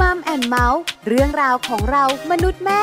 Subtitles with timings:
[0.00, 2.82] Mom and Mouth เรื่องราวของเรามนุษย์แม่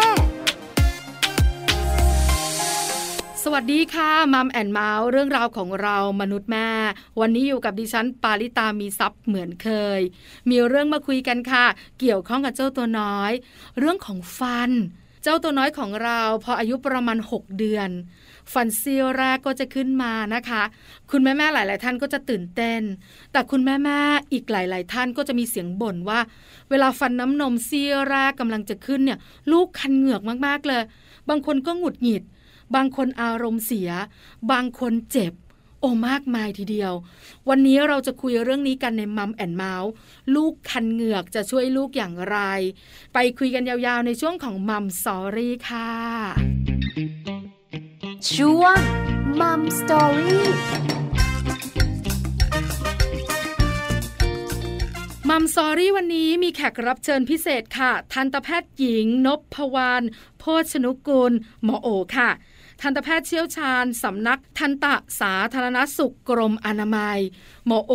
[3.44, 6.70] สวัสดีค่ะ Mom and Mouth เรื่องราวของเรามนุษย์แม่
[7.20, 10.02] วันนี้อยู่กับดิฉันปาริตามีทรัพย์เหมือนเคย
[10.50, 11.66] มีเรื่องมาคุยกันค่ะ
[12.00, 13.32] เกี่ยวข้องกับเจ้าตัวน้อย
[13.80, 14.72] เรื่องของฟัน
[15.24, 17.90] เจ้าตัวน้อยของเราพออายุประมาณ 6 เดือน
[18.54, 20.64] ฟันซี่แรกก็จะขึ้นมานะคะ
[21.12, 22.82] คุณแม่แม่หลาย ๆ ท่านก็จะตื่นเต้น
[23.32, 24.00] แต่คุณแม่แม่
[24.32, 26.20] อีกหลาย ๆ ท่านก็จะมีเสียงบ่นว่า
[26.70, 29.20] เวลาฟันน้ำนมซี่แรกกำลังจะขึ้นเนี่ย
[29.52, 30.84] ลูกคันเหงือกมาก ๆ เลย
[31.30, 32.24] บางคนก็หงุดหงิด
[32.76, 33.90] บางคนอารมณ์เสีย
[34.52, 35.34] บางคนเจ็บ
[35.80, 36.94] โอ้มากมายทีเดียว
[37.50, 39.92] วันนี้เราจะคุยเรื่องนี้กันใน Mom and Mouth
[40.36, 42.38] ลูกคันเหงือกจะช่วยลูกอย่างไร
[43.14, 46.53] ไปคุยกันยาวๆในช่วงของ Mom Story ค่ะ
[48.32, 48.78] ช่วง
[49.40, 50.48] มัมสตอรี่
[55.30, 60.04] มัมสอรี่วันนี้มีแขกรับเชิญพิเศษค่ะ ทันตแพทย์หญิง นพวาน
[60.40, 61.34] โพชนุกุล
[61.64, 62.30] หมอโอค่ะ
[62.82, 64.86] ทันตแพทย์เชี่ยวชาญ สำนักทันต
[65.20, 67.20] สาธารณสุขกรมอนามัย
[67.68, 67.94] หมอโอ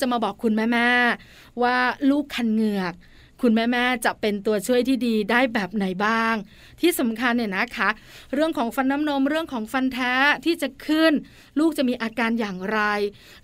[0.00, 0.90] จะมาบอกคุณแม่
[1.28, 1.76] ๆ ว่า
[2.10, 2.94] ลูกคันเหงือก
[3.42, 6.34] คุณแม่ๆจะเป็นตัวช่วยที่ดีได้แบบไหนบ้าง
[6.80, 7.88] ที่สำคัญเนี่ยนะคะ
[8.34, 11.12] เรื่องของฟันน้ำนมเรื่องของฟันแท้ที่จะขึ้น
[11.58, 12.80] ลูกจะมีอาการอย่างไร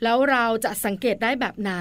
[0.02, 1.72] แล้วเราจะสังเกตได้แบบไหน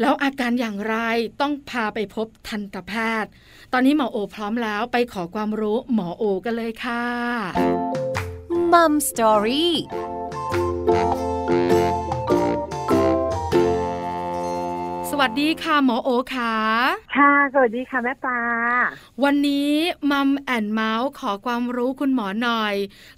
[0.00, 0.96] แล้วอาการอย่างไร
[1.40, 3.30] ต้องพาไปพบทันตแพทย์
[3.72, 7.04] ตอนนี้หมอโอพร้อมแล้วไปขอความรู้หมอโอกันเลยค่ะ
[8.72, 9.74] มัมสตอรี่
[15.26, 16.54] วัสดีค่ะหมอโอค่ะ
[17.16, 18.40] ค่ะ สวัสดีค่ะแม่ปลา
[19.24, 19.72] วันนี้
[20.10, 22.74] มัมแอนเมาส์ขอความรู้คุณหมอหน่อย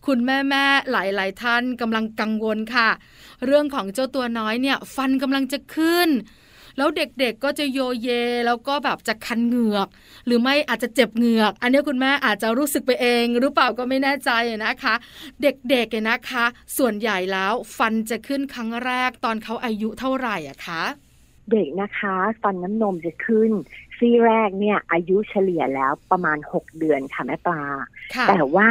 [0.06, 2.88] คุณแม่แม่ๆหลาย ๆ ท่านกำลังกังวลค่ะ
[3.46, 6.08] เรื่องของเจ้าตัวน้อยเนี่ย ฟันกำลังจะขึ้น
[6.76, 8.08] แล้วเด็กๆก็จะโยเย
[8.46, 9.88] แล้วก็แบบจะคันเหงือก
[10.26, 14.30] หรือไม่อาจจะเจ็บเหงือก อันนี้คุณแม่อาจจะรู้สึกไปเอง หรือเปล่าก็ไม่แน่ใจ
[14.64, 14.94] นะคะ
[15.42, 16.44] เด็กๆเนี่ยนะคะ
[16.78, 20.84] ส่วนใหญ่แล้วฟันจะขึ้นครั้งแรกตอนเขาอายุเท่าไหร่อะคะ
[21.50, 23.52] เด็กนะคะ ฟันน้ำนมจะขึ้น
[23.98, 27.62] ซี่แรกเนี่ยอายุเฉลี่ยแล้วประมาณ 6 เดือนค่ะแม่ปลา
[28.14, 28.70] ค่ะแต่ว่า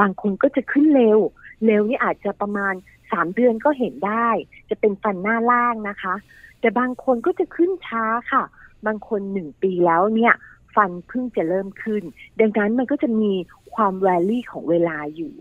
[0.00, 1.18] บางคนก็จะขึ้นเร็ว
[1.64, 2.74] เร็วนี่อาจจะประมาณ
[3.04, 4.28] 3 เดือนก็เห็นได้
[4.68, 6.14] จะเป็นฟันหน้าล่างนะคะ
[6.60, 8.42] แต่บางคนก็จะขึ้นช้าค่ะ
[8.86, 10.34] บางคนหนึ่งปีแล้วเนี่ย
[10.74, 12.02] ฟันเพิ่งจะเริ่มขึ้น
[12.40, 13.32] ดังนั้นมันก็จะมี
[13.74, 15.34] ความแวลี่ของเวลาอยู่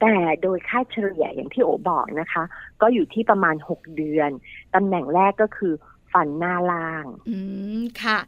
[0.00, 2.44] แต่โดยค่าเฉลี่ยอย่างที่โอบอกนะคะ
[2.80, 4.30] ก็อยู่ที่ประมาณ 6 เดือน
[4.74, 5.72] ตำแหน่งแรกก็คือ
[6.12, 7.36] ฟันหน้าล่าง อื
[7.78, 8.18] มค่ะ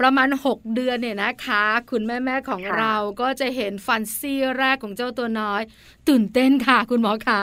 [0.00, 5.62] ประมาณ 6 เดือนเนี่ยนะคะ คุณแม่แม่ๆของค่ะเราก็จะเห็นฟันซี่แรกของเจ้าตัวน้อย
[6.08, 7.42] ตื่นเต้นค่ะ คุณหมอคะ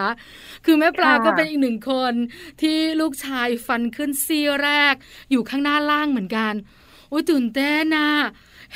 [0.66, 2.14] คือแม่ปลาค่ะก็เป็นอีกหนึ่งคน
[2.62, 4.94] ที่ลูกชายฟันขึ้นซี่แรก
[5.32, 6.54] อยู่ข้างหน้าล่างเหมือนกัน
[7.10, 8.10] โอ้ยตื่นเต้นนะ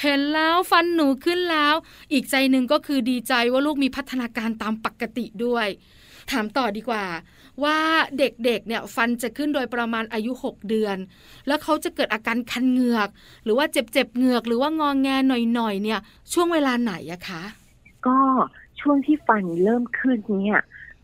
[0.02, 1.76] เห็นแล้วฟันหนูขึ้นแล้ว
[2.12, 5.68] อีกใจหนึ่งก็คือดีใจว่าลูกมีพัฒนาการตามปกติด้วย
[6.32, 7.06] ถามต่อดีกว่า
[7.64, 7.80] ว่า
[8.20, 10.98] เด็กๆเนี่ยฟันจะขึ้นโดยประมาณอายุ 6 เดือน
[11.48, 13.10] แล้วเขาจะเกิดอาการคันเหงือก
[13.44, 16.00] หรือว่าเจ็บๆเหงือก หรือว่างองแงหน่อยๆเนี่ย
[16.34, 17.44] ช่วงเวลาไหนอะคะ
[18.08, 18.18] ก็
[18.80, 20.62] ช่วงที่ฟันเริ่มขึ้นเนี่ย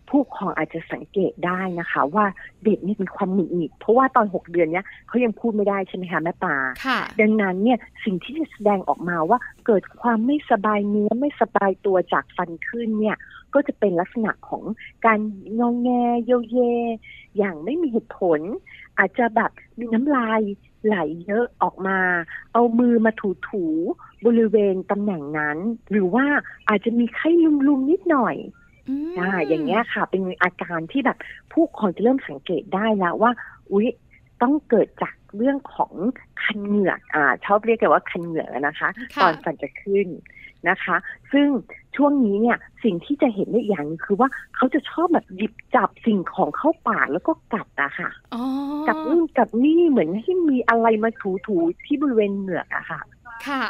[0.09, 2.25] ผู้ปกครองอาจจะสังเกตได้นะคะ ว่า
[2.65, 6.55] เด็กเนี่ยมีความหงุดหงิดเพราะว่าตอนหกเดือนเนี้ยเขายังพูดไม่ได้ใช่ไหมคะแม่ปลา
[6.85, 13.17] ค่ะดังนั้นเนี่ยสิ่งที่จะแสดงออกมาว่าเกิดความไม่สบายเนื้อไม่สบายตัวจากฟันขึ้นเนี่ย
[13.53, 14.63] ก็จะเป็นลักษณะของ
[15.05, 15.19] การ
[15.59, 15.89] งองแง
[16.25, 16.57] โยเย
[17.37, 18.39] อย่างไม่มีเหตุผล
[18.99, 20.41] อาจจะแบบมีน้ำลาย
[20.85, 21.99] ไหลเยอะออกมา
[22.53, 23.11] เอามือมา
[23.49, 25.57] ถูๆบริเวณตำแหน่งนั้น
[25.91, 26.25] หรือว่า
[26.69, 27.29] อาจจะมีไข้
[27.67, 28.35] ลุมๆนิดหน่อย
[28.87, 31.17] อืมอ่าอย่างเงี้ยค่ะ เป็นอาการที่แบบ
[31.51, 33.31] ผู้ปกครองจะเริ่มสังเกตได้แล้วว่า
[33.71, 33.87] อุ๊ย
[34.41, 35.93] ต้องเกิดจากเรื่องของ
[36.43, 40.07] คันเหงือกอ่าชอบเรียกกันว่าคันเหงือกนะคะค่ะตอนฟันจะขึ้น
[40.69, 40.95] นะคะ
[41.31, 41.47] ซึ่ง
[41.95, 48.43] ช่วงนี้เนี่ยสิ่งที่จะเห็นได้อีกอย่างหนึงคือว่าเขาจะชอบแบบหยิบจับสิ่งของเข้าปากแล้วก็กัดอะค่ะอ๋อ
[48.87, 53.01] กัดนู่นกัดนี่เหมือนที่มีอะไรมาถูๆที่บริเวณเหงือกอะค่ะ
[53.47, 53.63] ค่ะ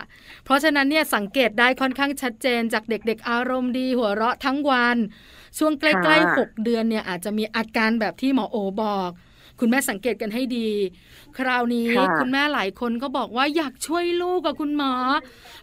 [0.43, 4.97] เพราะฉะนั้นเนี่ยสังเกตได้ค่อนข้างชัดเจนจากเด็กๆ อารมณ์ดีหัวเราะทั้งวัน
[5.57, 9.11] ช่วงใกล้ค่ะๆ6 เดือนเนี่ยอาจจะมีอาการแบบที่หมอโอบอก
[9.59, 10.69] คุณแม่สังเกตกันให้ดี
[11.37, 14.93] คราวนี้ค่ะคุณแม่หลายคนก็บอกว่าอยากช่วยลูกกับคุณหมอ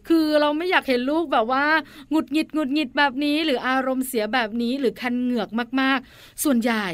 [0.09, 1.65] คือเราไม่อยากเห็นลูกแบบว่า
[2.11, 5.49] หงุดหงิดหงุดหงิดแบบนี้ หรืออารมณ์เสียแบบนี้หรือคันเหงือก
[5.81, 6.87] มากๆ ส่วนใหญ่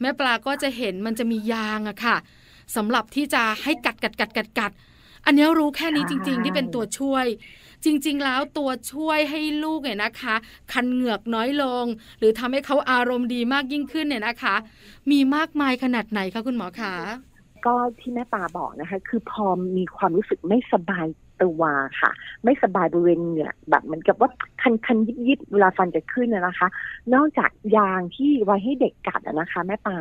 [0.00, 2.16] แม่ปลาก็จะเห็นมันจะมียางอะค่ะ
[2.76, 4.72] สำหรับที่จะให้กัดกัดกัดกัดกัด
[5.26, 7.26] อันนี้รู้แค่นี้จริง ๆ ที่เป็นตัวช่วย
[7.84, 10.34] จริง ๆ แล้วตัวช่วยให้ลูกเนี่ยนะคะ
[10.72, 11.84] คันเหงือกน้อยลง
[12.18, 14.54] หรือทำให้เขาอารมณ์ดีมากยิ่งขึ้นเนี่ยนะคะ
[15.10, 16.94] มีมากมายขนาดไหนคะคุณหมอคะ
[17.66, 21.06] ก็ที่แม่ปาบอกนะคะ คือพอมีความรู้สึกไม่สบาย
[21.42, 21.62] ตัว
[22.00, 22.10] ค่ะ
[22.44, 24.30] ไม่สบายบริเวณเหงือแบบเหมือนกับว่า
[24.62, 26.68] คันคันยิบยิบเวลาฟันจะขึ้นนะคะ
[27.14, 29.96] นอกจากยางที่ไว้ให้เด็กกัดนะคะ แม่ปา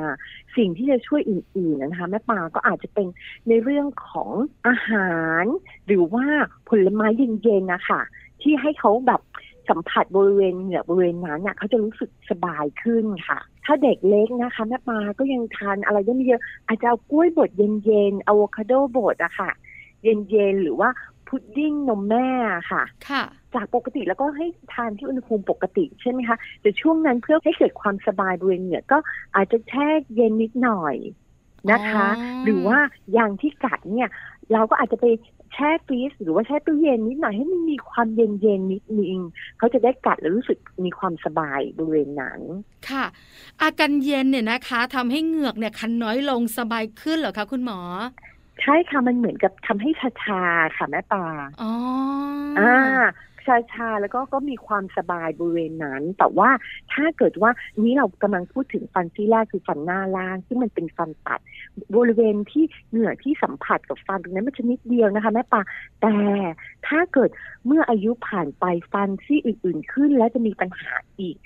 [0.55, 3.07] สิ่งที่จะช่วยอื่นๆนะคะ แม่ปาก็อาจจะเป็น
[3.47, 4.31] ในเรื่องของ
[4.67, 5.13] อาหา
[5.43, 5.45] ร
[5.87, 6.25] หรือว่า
[6.69, 8.01] ผลไม้เย็นๆนะคะ
[8.41, 9.21] ที่ให้เขาแบบ
[9.69, 19.51] สัมผัสบริเวณเหงือบริเวณนั้นเนี่ยเขาจะรู้สึกสบายขึ้นค่ะ ถ้าเด็กเล็กนะคะแม่ปาก็ยังทานอะไรได้ไม่เยอะอาจจะเอากล้วยบดเย็นๆอะโวคาโดบดอะค่ะ
[20.03, 20.89] เย็นๆหรือว่า
[21.33, 22.29] พุดดิ้งนมแม่
[22.71, 23.23] ค่ะ ค่ะ
[23.55, 28.97] จากปกติแล้วก็ให้ทานที่อุณหภูมิปกติใช่ไหมคะแต่ช่วงนั้นเพื่อให้เกิดความสบายบริเวณเหงือกก็
[29.35, 30.95] อาจจะแช่เย็นนิดหน่อย
[31.71, 32.77] นะคะอ๋อหรือว่า
[33.17, 34.09] ยางที่กัดเนี่ย
[34.53, 35.05] เราก็อาจจะไป
[35.53, 39.17] แช่ฟรีซหรือว่าแช่ตู้เย็นนิดหน่อยให้มันมีความเย็นเย็นๆนิดนึง
[39.57, 42.41] เขาจะได้กัดแล้วรู้สึกมีความสบายบริเวณนั้น
[42.89, 43.05] ค่ะ
[43.61, 47.79] อาการเย็นเนี่ยนะคะทำให้เหงือกเนี่ยคันน้อยลงสบายขึ้นเหรอคะคุณหมอ
[48.61, 51.25] ใช่ค่ะมันเหมือนกับทำให้ชาชาๆค่ะแม่ปลา
[51.61, 51.71] อ๋อ
[52.59, 52.75] อ่า
[53.45, 56.49] ชาชาๆแล้วก็ก็มีความสบายบริเวณนั้น แต่ว่า
[56.93, 57.51] ถ้าเกิดว่า
[57.83, 61.39] นี้เรากำลังพูดถึงฟันซี่แรกคือฟันหน้าล่าง ซึ่งมันเป็นฟันตัด
[61.95, 65.61] บริเวณที่เหงื่อที่สัมผัสกับฟันตรงนั้นมันจะนิดเดียวนะคะแม่ปลา
[66.01, 66.15] แต่
[66.87, 67.29] ถ้าเกิด
[67.65, 71.37] เมื่ออายุผ่านไปฟันซี่อื่น ๆ ขึ้น แล้วจะมีปัญหาอีก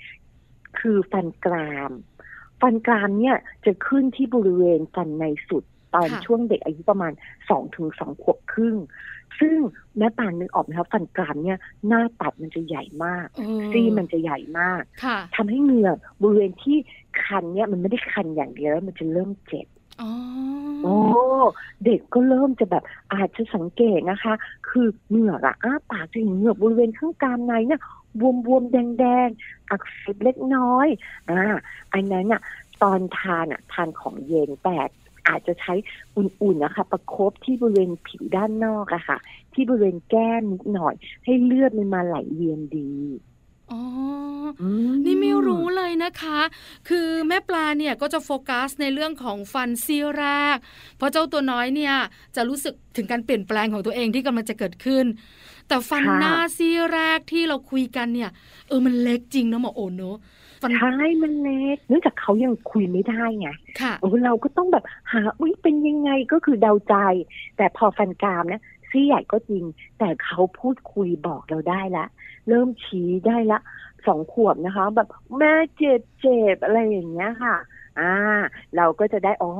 [0.78, 1.92] คือฟันกราม
[2.60, 5.64] ฟันกรามเนี่ยจะขึ้นที่บริเวณฟันในสุด
[5.94, 7.12] ตอนค่ะช่วงเด็กอายุประมาณ
[7.48, 8.76] สองถึงสองขวบครึ่ง
[9.40, 9.56] ซึ่ง
[9.98, 11.58] แม่ปานนึกออกไหมคะฟันกรามเนี่ย
[11.88, 16.76] หน้าตัดมันจะใหญ่มากเออซี่มันจะใหญ่มากค่ะทำให้เหงือกบริเวณที่
[17.22, 19.66] คันเนี่ยมันไม่ได้คันอย่างเดียวแล้วมันจะเริ่มเจ็บ
[20.00, 20.10] อ๋อ
[20.82, 20.96] โอ้
[21.84, 24.34] เด็กก็เริ่มจะแบบอาจจะสังเกตนะคะ
[24.68, 27.80] คือเหงือกอะอ้าปากจะเห็นเหงือกบริเวณข้างกรามในเนี่ย
[28.46, 30.88] บวมๆแดงๆอักเสบเล็กน้อย
[31.30, 31.42] อ่า
[31.92, 32.40] อันนั้นอะ
[32.82, 34.78] ตอนทานอะทานของเย็นแต่
[35.28, 35.74] อาจจะใช้
[36.16, 39.18] อุ่นๆนะคะ ประคบที่บริเวณผิวด้านนอกอะค่ะ
[39.54, 40.94] ที่บริเวณแก้มนิดหน่อย
[41.24, 42.92] ให้เลือดมันมาไหลเวียนดี
[43.70, 43.82] อ๋อ
[44.58, 44.64] อื
[45.04, 46.38] นี่ไม่รู้เลยนะคะ
[46.88, 50.56] คือแม่ปลาเนี่ยก็จะโฟกัสในเรื่องของฟันซี่แรก
[50.96, 51.94] เพราะเจ้าตัวน้อยเนี่ย
[52.36, 55.04] จะรู้สึกถึงการเปลี่ยนแปลงของตัวเองที่กำลังจะเกิดขึ้น
[55.68, 58.30] แต่ฟันหน้าซี่แรกที่เราคุยกันเนี่ย
[58.68, 60.37] เออมันเล็กจริงนะหมอโอนเนอะฟัน
[60.78, 63.48] ใช่มันเล็กเนื่องจากเขายังคุยไม่ได้ไง
[63.80, 66.94] ค่ะโอ้เราก็ต้องแบบหาอุ้ยเป็นยังไงก็คือเดาใจ
[67.56, 69.64] แต่พอฟันกรามนะซี่ใหญ่ก็จริง
[69.98, 72.06] แต่เขาพูดคุยบอกเราได้ละ
[72.48, 73.58] เริ่มชี้ได้ละ
[74.06, 75.08] สองขวบนะคะ แบบ
[75.38, 77.56] แม่เจ็บเจ็บอะไรอย่างเงี้ยค่ะ
[78.00, 78.14] อ่า
[78.76, 79.52] เราก็จะได้อ๋อ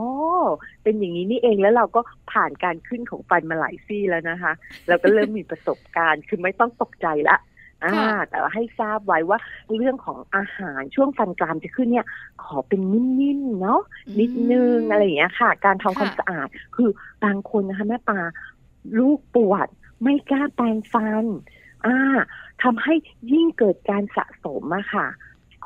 [0.82, 2.00] เป็นอย่างนี้นี่เองแล้วเราก็
[2.32, 4.52] ผ่านการขึ้นของฟันมาหลายซี่แล้วนะคะ
[4.88, 7.36] เราก็เริ่มมีประสบการณ์คือไม่ต้องตกใจละ
[7.84, 9.38] อ่าค่ะแต่ว่าให้ทราบไว้ว่า
[9.75, 12.06] เรื่องของอาหารช่วงฟันกรามจะขึ้นเนี่ย
[12.44, 13.80] ขอเป็นนิ่มๆเนาะ
[14.20, 16.90] นิดนึงอะไรอย่างเงี้ยค่ะ การทำความค่ะสะอาด คือ
[17.25, 18.20] บางคนนะคะแม่ปลา
[18.98, 19.69] ลูกปวด
[20.02, 21.25] ไม่กล้าแปรงฟัน
[21.86, 21.96] อ่า
[22.62, 22.94] ทำให้
[23.32, 25.06] ยิ่งเกิดการสะสมอะค่ะ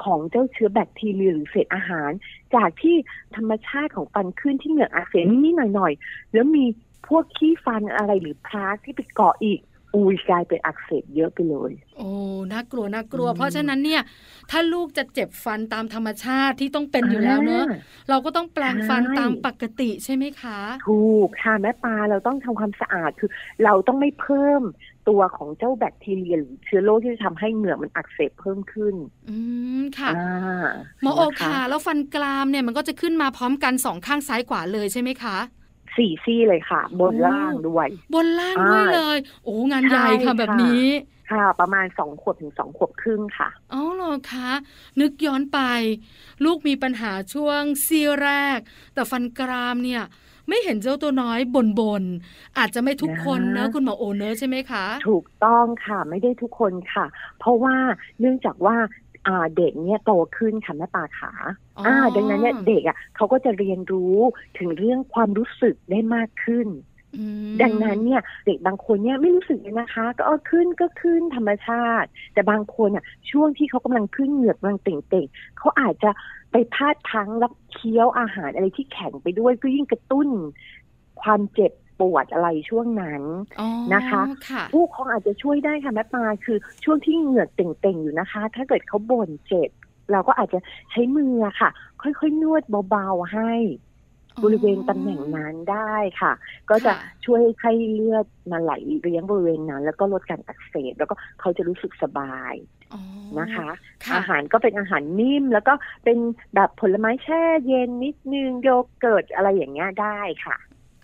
[0.04, 2.10] ของเจ้าเชื้อแบคทีเรียหรือเศษอาหาร
[2.54, 2.96] จากที่
[3.36, 6.64] ธรรมชาติของฟันขึ้นที่เหงือกอักเสบนิดๆหน่อยๆแล้วมี
[7.08, 9.60] พวกขี้ฟันอะไรหรือพลาสที่ไปเกาะอีก
[9.94, 12.08] อุ้ยกลายเป็นอักเสบเยอะไปเลย โอ้
[12.52, 14.02] น่ากลัว น่ากลัวอืมเพราะฉะนั้นเนี่ย
[14.50, 17.78] ถ้าลูกจะเจ็บฟันตามธรรมชาติที่ต้องเป็นอยู่แล้วเนอะอ่า
[18.10, 23.30] เราก็ต้องแปลงฟันใช่ตามปกติใช่ไหมคะ ถูกค่ะแม่ปลาเราต้องทำความสะอาดคือ
[23.64, 24.62] เราต้องไม่เพิ่ม
[25.08, 28.94] ตัวของเจ้าแบคทีเรียหรือเชื้อโรคที่จะทำให้เหงือกมันอักเสบเพิ่มขึ้น
[29.28, 29.36] อื
[29.80, 30.68] มค่ะอ่า
[31.02, 35.36] หมอโอนะค่ะ แล้วฟันกรามเนี่ยมันก็จะขึ้นมาพร้อมกันสองข้างซ้ายขวาเลยใช่ไหมคะ
[35.96, 40.86] สี่ซี่เลยค่ะ บนโอ้ล่างด้วย บนล่างด้วยอ่าเลย โอ้งานใหญ่ใช่ค่ะค่ะแบบนี้
[41.30, 44.50] ค่ะประมาณสองขวบถึงสองขวบครึ่งค่ะอ๋อเหรอคะ
[45.00, 45.60] นึกย้อนไป
[46.44, 48.58] ลูกมีปัญหาช่วงซี่แรก
[48.94, 50.02] แต่ฟันกรามเนี่ย
[50.48, 57.06] ไม่เห็นเจ้าตัวน้อยบนบนๆอาจจะไม่ทุกคนเนอะนะคุณหมอโอเนอะใช่ไหมคะ ถูกต้องค่ะไม่ได้ทุกคนค่ะ
[57.38, 57.74] เพราะว่า
[58.20, 59.01] เนื่องจากว่าอ่า
[59.56, 61.32] เด็กเนี่ยโตขึ้นค่ะแม่ปลาขา
[61.76, 64.16] อ๋ออ่ดังนั้นเนี่ยเด็กอะเขาก็จะเรียนรู้
[64.58, 66.68] ถึงเรื่องความรู้สึกได้มากขึ้น
[67.14, 67.18] อื
[67.58, 76.10] มดังนั้นเนี่ยเด็กบางคนเนี่ยไม่รู้สึกเลยนะคะ ก็เอาขึ้นก็ขึ้นธรรมชาติ แต่บางคนอะช่วงที่เขากำลังขึ้นเหงือกกำลังเต่งๆเขาอาจจะ
[76.50, 80.28] ไปพลาดพลังรับเคี้ยวอาหารอะไรที่แข็งไปด้วยก็ยิ่งกระตุ้น
[81.22, 81.72] ความเจ็บ
[82.02, 83.22] ปวดอะไรช่วงนั้น
[83.60, 89.70] อ๋อนะคะค่ะผู้ปกครองอาจจะช่วยได้ค่ะแม่ปลาคือช่วงที่เหงือกเต่งๆอยู่นะคะ ถ้าเกิดเขาบ่นเจ็บ
[90.12, 90.58] เราก็อาจจะ
[90.90, 91.70] ใช้มือค่ะ
[92.02, 93.52] ค่อยๆนวดเบาๆให้
[94.44, 96.32] บริเวณตำแหน่งนั้นได้ค่ะ
[96.70, 102.54] ก็จะค่ะช่วยให้เลือดมาไหลเลี้ยงบริเวณนั้น แล้วก็ลดการอักเสบแล้วก็เขาจะรู้สึกสบาย
[102.92, 103.00] อ๋อ
[103.40, 103.68] นะคะ
[104.04, 106.18] ค่ะอาหารก็เป็นอาหารนิ่ม แล้วก็เป็น
[106.54, 108.68] แบบผลไม้แช่เย็นนิดนึงโย
[109.00, 110.56] เกิร์ตอะไรอย่างเงี้ยได้ค่ะ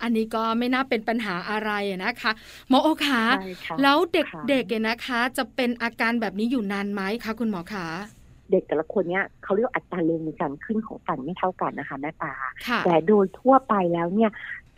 [0.02, 1.70] อันนี้ก็ไม่น่าเป็นปัญหาอะไร
[2.04, 2.32] นะคะ
[2.68, 7.86] หมอโอคะใช่ค่ะแล้วเค่ะด็กๆเนี่ยนะคะ จะเป็นอาการแบบนี้อยู่นานไหมคะคุณหมอคะ
[8.50, 12.34] เด็กแต่ละคนเนี่ยเขาเรียกว่าอัตราเร็วในการขึ้นของฟันไม่เท่ากันนะคะแม่ปลา
[12.66, 14.30] ค่ะแต่โดยทั่วไปแล้วเนี่ย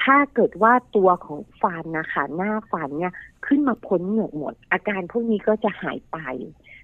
[0.02, 3.12] ถ้าเกิดว่าตัวของฟันนะคะหน้าฟันเนี่ย
[3.46, 6.18] ขึ้นมาพ้นเหงือกหมด อาการพวกนี้ก็จะหายไป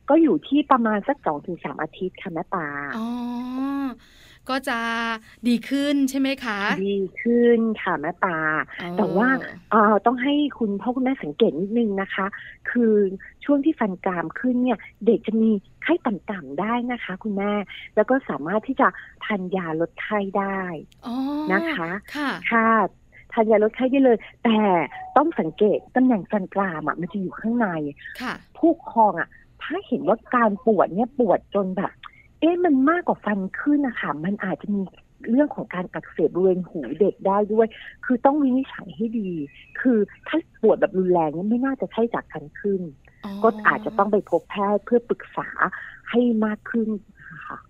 [0.09, 2.67] ก็อยู่ที่ประมาณสักสองถึงสามอาทิตย์ค่ะแม่ปลา
[2.97, 3.07] อ๋อ
[4.51, 4.79] ก็จะ
[5.49, 8.39] ดีขึ้นใช่ไหมคะ ดีขึ้นค่ะแม่ปลา
[8.83, 9.29] อ๋อแต่ว่า
[9.71, 12.27] เอ่อต้องให้คุณพ่อคุณแม่สังเกตนิดนึงนะคะ
[12.71, 12.95] คือ
[13.45, 15.51] ช่วงที่ฟันกรามขึ้นเนี่ย เด็กจะมี
[15.83, 17.53] ไข้ต่ำๆได้นะคะ คุณแม่
[17.97, 18.89] แล้วก็สามารถที่จะ
[19.25, 20.61] ทานยาลดไข้ได้
[21.07, 21.15] อ๋อ
[21.53, 22.71] นะคะ ค่ะค่ะ
[23.33, 24.59] ทานยาลดไข้ได้เลย แต่
[25.17, 27.69] ต้องสังเกตตำแหน่งฟันกรามอะมันจะอยู่ข้างใน
[28.21, 29.29] ค่ะ ผู้ปกครองอะ
[29.63, 31.93] ถ้าเห็นว่าการปวดเนี่ยปวดจนแบบ
[32.41, 34.83] เอ๊ะมันมากกว่าฟันขึ้นนะคะมันอาจจะมี
[35.31, 37.67] เรื่องของการอักเสบบริเวณหูเด็กได้ด้วย
[38.05, 39.31] คือต้องวินิจฉัยให้ดี
[39.81, 42.81] คือถ้าปวดแบบรุนแรงเนี่ยไม่น่าจะใช่จากฟันขึ้น
[43.43, 45.49] ก็อาจจะต้องไปพบแพทย์เพื่อปรึกษา
[46.11, 47.16] ให้มากขึ้นค่ะ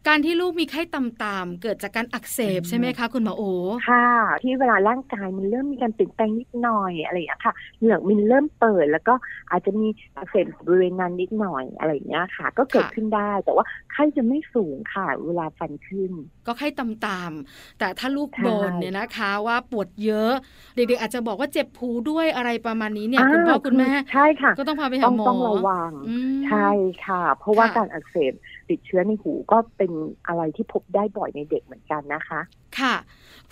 [0.09, 3.43] การที่ลูกมีไข้ต่ำๆเกิดจากการอักเสบอืมใช่ไหมคะคุณหมอโอ
[3.87, 4.07] ค่ะ
[4.43, 9.15] ที่เวลาร่างกายมันเริ่มมีการเปลี่ยนแปลงนิดหน่อยอะไรอย่างเงี้ยค่ะ เหงือกมันเริ่มเปิด แล้วก็
[9.51, 16.13] อาจจะมีอักเสบบริเวณนั้นนิดหน่อยอะไรอย่างเงี้ยค่ะ ก็เกิดค่ะขึ้นได้แต่ว่าไข้จะไม่สูงค่ะ เวลาฟันขึ้น
[16.47, 20.33] ก็ไข้ต่ำๆแต่ถ้าลูกใช่บ่นเนี่ยนะคะว่าปวดเยอะ
[20.75, 26.69] เด็กๆอาจจะบอกว่าเจ็บหูด้วยอะไรประมาณนี้เนี่ยคุณพ่อคุณแม่ใช่ค่ะ ก็ต้องพาไปต้หาองหมอต้องระวังอืมใช่
[27.07, 28.33] ค่ะ เพราะว่าค่ะการอักเสบ
[28.71, 29.93] ติดเชื้อในหูก็เป็น
[30.27, 32.41] อะไรที่พบได้บ่อยในเด็กเหมือนกันนะคะ
[32.79, 32.95] ค่ะ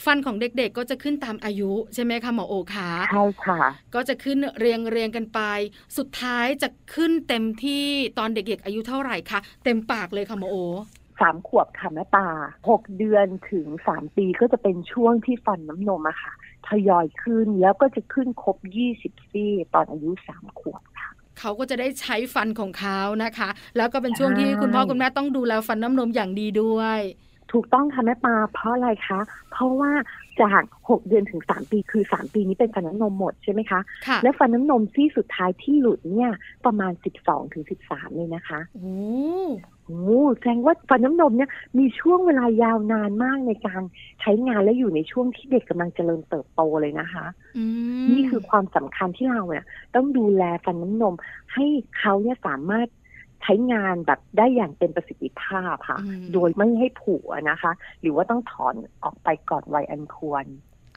[0.04, 3.60] ฟันของเด็กๆก็จะขึ้นตามอายุใช่ไหมคะหมอโอคะใช่ค่ะ
[3.94, 5.40] ก็จะขึ้นเรียงเรียงกันไป
[5.98, 7.84] สุดท้ายจะขึ้นเต็มที่
[8.18, 10.56] ตอนเด็กๆอายุเท่าไหร่คะเต็มปากเลยค่ะหมอโอ
[11.20, 12.28] สามขวบค่ะแม่ตา
[12.68, 16.32] หกเดือนถึงสามปีก็จะเป็นช่วงที่ฟันน้ำนมอะค่ะ
[16.68, 20.93] ทยอยขึ้นแล้วก็จะขึ้นครบยี่สิบซี่ตอนอายุสามขวบค่ะ
[21.38, 27.00] เขาก็จะได้ใช้ฟันของเขานะคะ แล้วก็เป็นช่วงที่ใช่คุณพ่อคุณแม่ต้องดูแลฟันน้ำนมอย่างดีด้วย
[27.52, 29.90] ถูกต้องค่ะแม่ปลาเพราะอะไรคะ เพราะว่า
[30.42, 36.30] จากหกเดือนถึงสามปีคือสามปีนี้เป็นฟันน้ำนมหมดใช่ไหมคะค่ะและฟันน้ำนมซี่สุดท้ายที่หลุดเนี่ย
[36.64, 38.94] ประมาณสิบสองถึงสิบสามเลยนะคะโอ้
[39.86, 43.82] โอ้แสดงว่าฟันน้ำนมเนี่ยมีช่วงเวลายาวนานมากในการ
[44.20, 47.26] ใช้งานและอยู่ในช่วงที่เด็กกำลังเจริญเติบโตเลยนะคะ
[47.56, 47.64] อื
[48.02, 51.14] มนี่คือความสำคัญที่เราเนี่ยต้องดูแลฟันน้ำนม
[51.54, 51.64] ให้
[51.98, 52.88] เขาเนี่ยสามารถ
[53.44, 57.14] ใช้งานแบบได้อย่างเป็นประสิทธิภาพค่ะอืมโดยไม่ให้ผุ
[57.50, 58.74] นะคะ หรือว่าต้องถอน
[59.04, 60.44] ออกไปก่อนวัยอันควร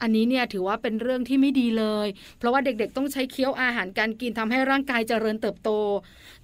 [0.02, 2.06] อันนี้เนี่ยถือว่าเป็นเรื่องที่ไม่ดีเลย
[2.38, 5.70] เพราะว่าเด็กๆ ต้องใช้เคี้ยวอาหารการกินทำให้ร่างกายเจริญเติบโต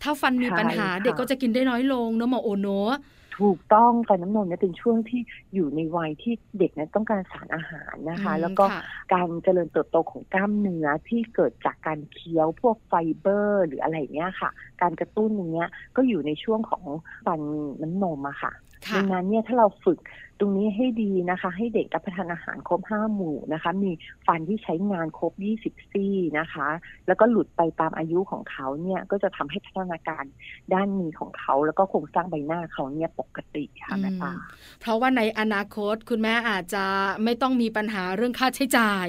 [0.02, 2.92] ถ้าฟันมีปัญหาใช่ค่ะเด็กก็จะกินได้น้อยลงเนอะหมอโอเนอะ
[3.38, 5.20] ถูกต้องฟันน้ำนมเนี่ยเป็นช่วงที่
[5.54, 14.50] อยู่ในวัยที่เด็กนั้นต้องการสารอาหารนะคะอืมแล้วก็ค่ะการเจริญเติบโตของกล้ามเนื้อที่เกิดจากการเคี้ยวพวกไฟเบอร์ หรืออะไรอย่างเงี้ยค่ะ
[14.82, 16.84] การกระตุ้นอย่างเงี้ยก็อยู่ในช่วงของ
[17.26, 17.40] ฟัน
[17.82, 18.52] น้ำนมอะค่ะ
[18.86, 19.98] ค่ะดังนั้นเนี่ยถ้าเราฝึก
[20.40, 23.90] ตรงนี้ให้ดีนะคะ ให้เด็กรับประทานอาหารครบห้าหมู่นะคะ มี
[24.26, 25.32] ฟันที่ใช้งานครบ
[25.64, 26.68] 20ซี่นะคะ
[27.06, 30.24] แล้วก็หลุดไปตามอายุของเขาเนี่ยก็จะทำให้พัฒนาการ
[30.72, 34.32] ด้านนี้ของเขา แล้วก็โครงสร้างใบหน้าเขาเนี่ยปกติค่ะแม่ปลา
[34.80, 36.84] เพราะว่าในอนาคตคุณแม่อาจจะ
[37.24, 39.06] ไม่ต้องมีปัญหาเรื่องค่าใช้จ่าย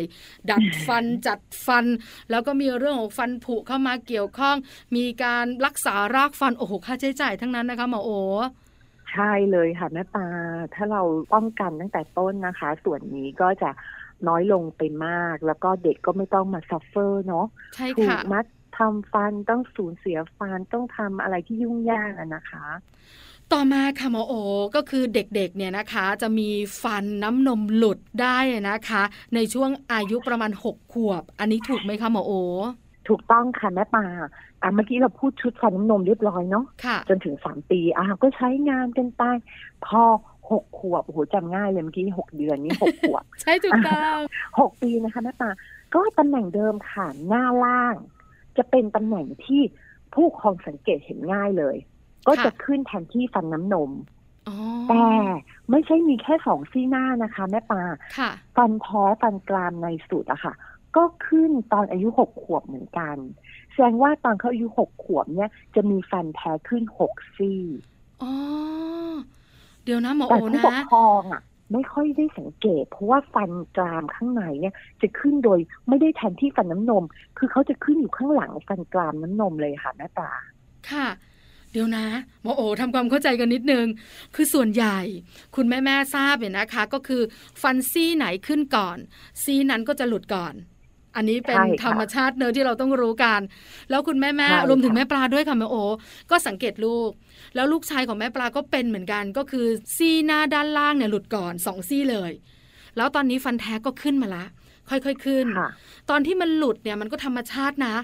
[0.52, 1.86] ดัดฟันจัดฟัน
[2.32, 4.56] แล้วก็มีเรื่องของฟันผุเข้ามาเกี่ยวข้อง
[4.96, 8.12] มีการรักษารากฟันโอ้โหค่าใช้จ่ายทั้งนั้นนะคะหมอโอ
[9.16, 10.28] ใช่เลยค่ะแม่ปลา
[10.76, 11.02] ถ้าเรา
[11.34, 13.70] ป้องกันตั้งแต่ต้นนะคะ ส่วนนี้ก็จะ
[14.28, 17.46] น้อยลงไปมาก แล้วก็เด็กก็ไม่ต้องมา suffer เนาะ
[17.76, 18.46] ใช่ถูกค่ะมา
[18.78, 22.66] ทำฟันต้องสูญเสียฟันต้องทำอะไรที่ยุ่งยากอะนะคะ
[23.54, 24.34] ต่อมาค่ะหมอโอ
[24.76, 26.50] ก็คือเด็กๆเนี่ยนะคะจะมี
[26.84, 28.38] ฟันน้ำนมหลุดได้
[28.70, 29.04] นะคะ
[29.36, 32.34] ในช่วงอายุประมาณ 6 ขวบ อันนี้ถูกไหมคะหมอโอ
[33.08, 34.06] ถูกต้องค่ะแม่ปลา
[34.66, 39.24] อะเมื่อกี้เราพูดชุดฟันน้ำนมเรียบร้อยเนาะค่ะจนถึงสามปีอะก็ใช้งานกันไป
[39.86, 40.04] พอ
[40.52, 44.18] หกขวบโอ้โหจำง่ายเลยเมื่อกี้หกเดือนนี่หกขวบ ใช่ถูกต้อง
[44.60, 45.50] หกปีนะคะแม่ปลา
[45.96, 47.96] ก็ตำแหน่งเดิมค่ะหน้าล่าง
[48.58, 49.62] จะเป็นตำแหน่งที่
[50.14, 51.76] ผู้ครองสังเกตเห็นง่ายเลย
[52.28, 53.92] ก็จะขึ้นแทนที่ฟันน้ำนม
[54.48, 54.56] อ๋อ
[54.90, 55.06] แต่
[55.70, 57.84] ไม่ใช่มีแค่สองซี่หน้านะคะ แม่ปลา
[58.18, 60.54] ค่ะฟันแท้ฟันกรามในสุดอะค่ะ
[60.96, 63.18] ก็ขึ้นตอนอายุหกขวบเหมือนกัน
[63.76, 67.62] แสดงว่าตอนเขาอายุหกขวบเนี่ย จะมีฟันแท้ขึ้นหกซี่
[68.22, 68.32] อ๋อ
[69.84, 71.42] เดี๋ยวนะหมอแต่โอผู้นะปกครองอะ
[71.72, 77.04] ไม่ค่อยได้สังเกต เพราะว่าฟันกรามข้างในเนี่ย จะขึ้นโดยไม่ได้แทนที่ฟันน้ำนม
[77.38, 80.32] คือเขาจะขึ้นอยู่ข้างหลังฟันกรามน้ำนมเลยค่ะแม่ตา
[80.90, 81.08] ค่ะ
[81.72, 82.06] เดี๋ยวนะ
[82.44, 83.86] หมอโอทำความเข้าใจกันนิดนึง
[84.36, 85.00] คือส่วนใหญ่
[85.56, 87.22] คุณแม่แม่ทราบเนี่ยนะคะ ก็คือ
[87.62, 88.98] ฟันซี่ไหนขึ้นก่อน
[89.44, 90.54] ซี่นั้นก็จะหลุดก่อน
[91.16, 93.40] อันนี้เป็นใช่ค่ะธรรมชาติเนอะที่เราต้องรู้กัน
[93.90, 95.76] แล้วคุณแม่แม่ใช่รวมถึงค่ะแม่ปลาด้วยค่ะแม่โอ
[96.32, 97.10] ก็สังเกตลูก
[97.56, 99.66] แล้วลูกชายของแม่ปลาก็เป็นเหมือนกัน ก็คือ
[99.98, 102.32] ซี่หน้าด้านล่างเนี่ยหลุดก่อนสองซี่เลย
[102.98, 104.46] แล้วตอนนี้ฟันแท้ก็ขึ้นมาละ
[104.90, 105.70] ค่อยๆ ขึ้นค่ะ
[106.10, 107.96] ตอนที่มันหลุดเนี่ยมันก็ธรรมชาตินะ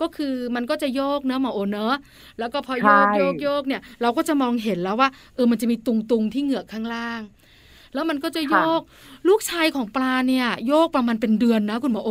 [0.00, 1.96] ก็คือมันก็จะโยกเนอะหมอโอเนอะ
[2.38, 7.20] แล้วก็พอโยกใช่โยกโยกเนี่ย เราก็จะมองเห็นแล้วว่าเออมันจะมีตุงตุงๆที่เหงือกข้างล่าง
[7.98, 8.80] แล้วมันก็จะโยก
[9.28, 12.10] ลูกชายของปลาเนี่ย โยกประมาณเป็นเดือนนะคุณหมอโอ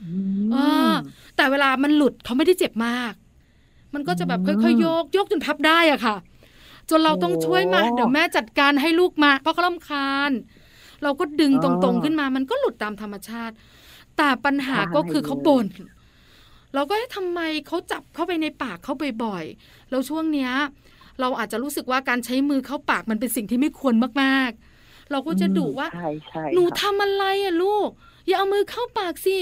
[0.00, 0.06] อื
[0.50, 0.56] เอ
[0.88, 0.92] มอ
[1.36, 3.12] แต่เวลามันหลุดเขาไม่ได้เจ็บมาก
[3.94, 6.16] มันก็จะแบบอืมค่อยๆโยกโยกจนพับได้อะค่ะ
[6.90, 10.30] จนเราต้องช่วยมาโอ้เดี๋ยวแม่จัดการให้ลูกมา เพราะเขาลำคาญ
[11.02, 13.54] เราก็ดึงอ๋ตอรงๆขึ้นมา มันก็หลุดตามธรรมชาติ
[14.16, 15.66] แต่ปัญหาใช่ก็คือเขาเลยบ่น
[16.74, 18.94] เราก็เอ๊ะทำไมเขาจับเข้าไปในปากเขา
[19.24, 20.50] บ่อยๆแล้วช่วงเนี้ย
[21.20, 24.77] เราอาจจะรู้สึกว่าการใช้มือเข้าปากมันเป็นสิ่งที่ไม่ควรมากๆ
[25.10, 27.88] เราก็จะดุว่าใช่ใช่หนูค่ะทำอะไรอะลูก
[28.26, 29.38] อย่าเอามือเข้าปากสิ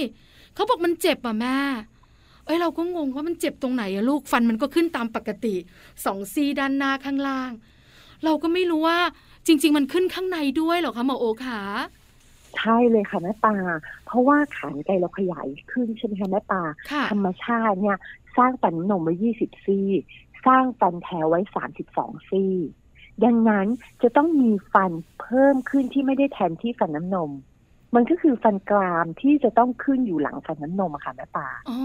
[0.54, 1.58] เขาบอกมันเจ็บอะแม่
[2.44, 5.54] เอ้ยเราก็งงว่ามันเจ็บตรงไหนอะลูกฟันมันก็ขึ้นตามปกติ
[6.04, 7.52] สองซี่ด้านหน้าข้างล่าง
[8.24, 8.98] เราก็ไม่รู้ว่า
[9.46, 11.60] จริง ๆ มันขึ้นข้างในด้วยเหรอคะหมอโอขา
[12.56, 13.56] ใช่เลยค่ะแม่ปลา
[14.06, 17.98] เพราะว่าขานไกเราขยายขึ้นใช่ไหมคะแม่ปลาค่ะธรรมชาติเนี่ย
[18.36, 19.88] สร้างฟันน้ำนมไว้20ซี่
[20.46, 21.40] สร้างฟันแท้ไว้
[21.84, 22.52] 32ซี่
[23.24, 23.66] ดังนั้น
[24.02, 27.30] จะต้องมีฟันเพิ่มขึ้นที่ไม่ได้แทนที่ฟันน้ำนม
[27.94, 31.78] มันก็คือฟันกรามที่จะต้องขึ้นอยู่หลังฟันน้ำนมอะค่ะแม่ปลาอ๋อ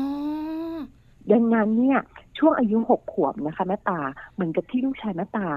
[1.31, 1.99] ดังนั้นเนี่ย
[2.37, 3.99] ช่วงอายุหกขวบนะคะแม่ตา
[4.33, 5.47] เหมือนกับที่ลูกชายแม่ตา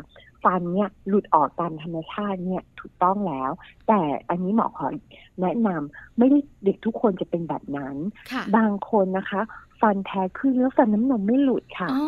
[0.44, 3.50] ฟันเนี่ยหลุดออกตามธรรมชาติเนี่ยถูกต้องแล้ว
[3.88, 4.00] แต่
[4.30, 4.86] อันนี้หมอขอ
[5.40, 7.96] แนะนำไม่ได้เด็กทุกคนจะเป็นแบบนั้น
[8.32, 9.40] ค่ะบางคนนะคะ
[9.80, 12.04] ฟันแท้ขึ้นแล้วฟันน้ำนมไม่หลุดค่ะอ๋อ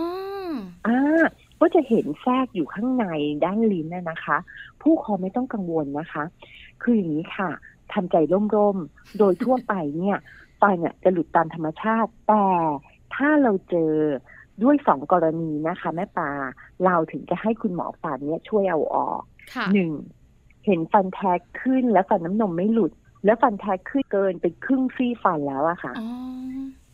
[0.87, 1.25] อ่า
[1.61, 3.07] ก็จะเห็นแทรกอยู่ข้างใน
[3.45, 4.39] ด้านลิ้นน่ะนะคะ
[4.83, 6.25] ผู้ครองไม่ต้องกังวลนะคะ
[6.83, 7.51] คืออย่างนี้ค่ะ
[7.93, 8.17] ทำใจ
[8.57, 10.19] ร่มๆ โดยทั่วไปเนี่ย
[10.61, 12.47] ฟันเนี่ยจะหลุดตามธรรมชาติ แต่
[13.15, 13.93] ถ้าเราเจอ
[14.63, 16.31] ด้วยสองกรณีนะคะ แม่ปลา
[16.85, 19.21] เราถึงจะให้คุณหมอฟันเนี่ยช่วยเอาออก
[19.55, 19.91] ค่ะหนึ่ง
[20.67, 22.93] เห็นฟันแท้ขึ้นแล้วฟันน้ำนมไม่หลุด
[23.25, 25.93] แล้วฟันแท้ขึ้นเกินไปครึ่งซี่ฟันแล้วอะค่ะ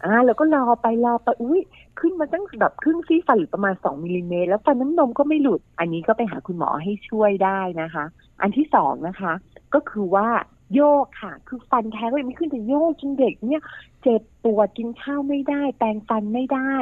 [0.04, 1.60] อ่าแล้วก็รอไปรอไปอุ้ย
[2.00, 8.04] ขึ้นมาตั้งแบบครึ่งซี่ฟันหรือประมาณสองมิลลิเมตรแล้วฟันน้ำนมก็ไม่หลุด อันนี้ก็ไปหาคุณหมอให้ช่วยได้นะคะ
[8.40, 9.32] อันที่สองนะคะ
[9.74, 10.28] ก็คือว่า
[10.74, 13.62] โยกค่ะ คือฟันแท้ก็ยังไม่ขึ้นแต่โยกจนเด็กเนี่ย
[14.02, 16.74] เจ็บปวดกินข้าวไม่ได้ แปรงฟันไม่ได้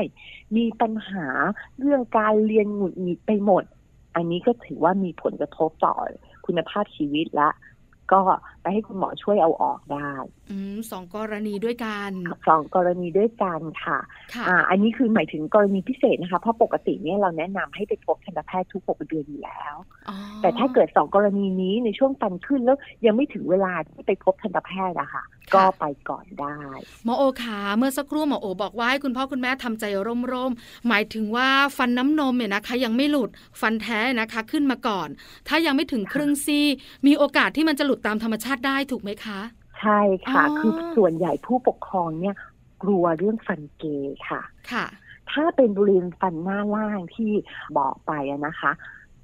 [0.56, 1.26] มีปัญหา
[1.78, 3.64] เรื่องการเรียนหงุดหงิดไปหมด
[4.14, 5.94] อันนี้ก็ถือว่ามีผลกระทบต่อ
[6.46, 7.50] คุณภาพชีวิตละ
[8.12, 8.20] ก็
[8.62, 10.12] ไปให้คุณหมอช่วยเอาออกได้
[10.50, 12.10] อืมสองกรณีด้วยกัน
[12.48, 13.98] สองกรณีด้วยกันค่ะ
[14.34, 19.74] ค่ะอ่าอันนี้คือหมายถึงกรณีพิเศษนะคะ เพราะปกติเนี่ยเราแนะนำให้ไปพบทันตแพทย์ทุกหกเดือนอยู่แล้ว
[20.08, 26.58] อ๋อแต่ถ้าเกิดสองกรณีนี้ในช่วงฟันขึ้นแล้วยังไม่ถึงเวลาที่ไปพบทันตแพทย์อะค่ะ ก็ไปก่อนได้
[27.04, 29.84] หมอโอขาเมื่อสักครู่หมอโอบอกว่าให้คุณพ่อคุณแม่ทำใจ
[30.32, 35.08] ร่มๆ หมายถึงว่าฟันน้ำนมเนี่ยนะคะ ยังไม่หลุดฟันแท้นะคะขึ้นมาก่อน
[35.48, 36.66] ถ้ายังไม่ถึงครึ่งซี่
[37.06, 39.40] มีโอกาสที่มันจะหลุดตามธรรมชาติได้ถูกไหมคะ
[39.80, 42.36] ใช่ค่ะอ๋อคือส่วนใหญ่ผู้ปกครองเนี่ย
[42.82, 44.40] กลัวเรื่องฟันเกยค่ะ
[44.72, 44.86] ค่ะ
[45.32, 47.32] ถ้าเป็นบริเวณฟันหน้าล่างที่
[47.78, 48.72] บอกไปอะนะคะ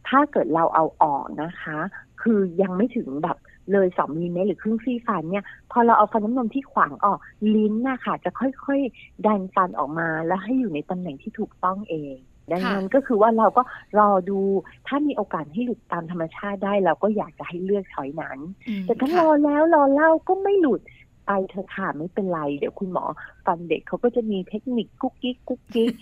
[0.09, 1.79] ถ้าเกิดเราเอาออกนะคะ
[2.23, 3.37] คือยังไม่ถึงแบบ
[3.73, 7.19] เลยสองมิลลิเมตรหรือครึ่งซี่ฟันเนี่ย พอเราเอาฟันน้ำนมที่ขวางออก
[7.55, 12.17] ลิ้นนะคะจะค่อยๆ ดันฟันออกมาแล้วให้อยู่ในตำแหน่งที่ถูกต้องเอง
[12.53, 13.63] ดังนั้นก็คือว่าเราก็
[13.99, 14.39] รอดู
[14.87, 20.81] ถ้ามีโอกาสให้หลุดตามธรรมชาติได้เราก็อยากจะให้เลือก choice นั้นอืมแต่ถ้าค่ะรอแล้วรอเล่าก็ไม่หลุด
[21.27, 23.05] ไปเธอะค่ะไม่เป็นไร เดี๋ยวคุณหมอ
[23.47, 25.93] ฟันเด็กเขาก็จะมีเทคนิคกุ๊กกิ๊กกุ๊กกิ๊ก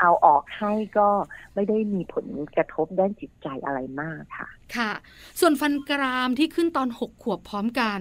[0.00, 1.08] เอาออกให้ก็
[1.54, 4.92] ไม่ได้มีผลกระทบด้านจิตใจอะไรมากค่ะ ค่ะ
[5.40, 7.98] ส่วนฟันกรามที่ขึ้นตอนหกขวบพร้อมกัน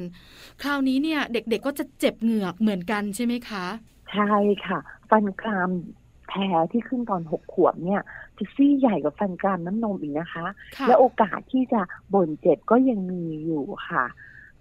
[0.62, 3.66] คราวนี้เนี่ย เด็กๆก็จะเจ็บเหงือกเหมือนกันใช่ไหมคะ
[4.12, 4.34] ใช่
[4.66, 5.72] ค่ะ ฟันกราม
[6.28, 8.02] แพ้ที่ขึ้นตอนหกขวบเนี่ย
[8.38, 10.46] จะซี่ใหญ่กว่าฟันกรามน้ำนมอีกนะคะ
[10.78, 11.82] ค่ะและโอกาสที่จะ
[12.14, 14.06] บ่นเจ็บก็ยังมีอยู่ค่ะ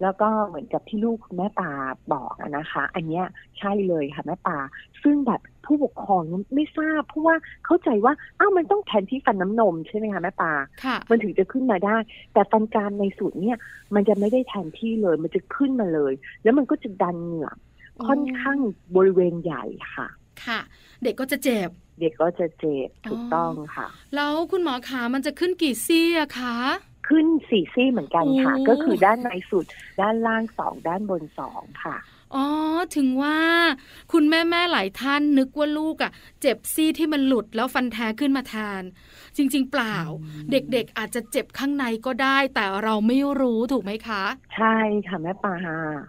[0.01, 1.71] แล้วก็เหมือนกับที่ลูกคุณแม่ปา
[2.13, 3.25] บอกอะนะคะ อันเนี้ย
[3.57, 4.57] ใช่เลยค่ะแม่ปา
[5.03, 6.21] ซึ่งแบบผู้ปกครอง
[6.55, 10.51] ไม่ทราบ เพราะว่าเข้าใจว่าอ้าวมันต้องแทนที่ฟันน้ำนมใช่ไหมคะแม่ปา
[10.83, 11.97] ค่ะมันถึงจะขึ้นมาได้
[12.33, 13.57] แต่ฟันกรามในสูตรเนี่ย
[13.95, 17.57] มันจะไม่ได้แทนที่เลย มันจะขึ้นมาเลย แล้วมันก็จะดันเหงือก
[17.97, 18.57] อ๋อค่อนข้าง
[18.95, 19.63] บริเวณใหญ่
[19.95, 20.07] ค่ะ
[20.45, 20.59] ค่ะ
[21.03, 21.69] เด็กก็จะเจ็บ
[21.99, 26.55] เด็กก็จะเจ็บถูกอ๋อต้องค่ะ แล้วคุณหมอขามันจะขึ้นกี่ซี่อะคะ
[27.07, 29.65] ขึ้นสี่ซี่เหมือนกันค่ะโอ้ก็คือด้านในสุด
[30.01, 31.97] ด้านล่างสองด้านบนสองค่ะ
[32.35, 32.47] อ๋อ
[32.95, 33.39] ถึงว่า
[34.11, 38.81] คุณแม่แม่หลายท่านนึกว่าลูกอะ่ะ เจ็บซี่ที่มันหลุดแล้วฟันแท้ขึ้นมาแทน
[39.37, 39.97] จริง ๆ เปล่า
[40.51, 44.23] เด็กๆ อาจจะเจ็บข้างในก็ได้ แต่เราไม่รู้ถูกไหมคะ
[44.55, 44.75] ใช่
[45.07, 45.55] ค่ะแม่ปลา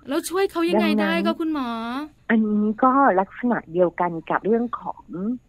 [0.09, 1.69] แล้วช่วยเขายังไงได้ก็คุณหมอ
[2.31, 5.03] อันนี้ก็ลักษณะเดียวกันกับเรื่องของ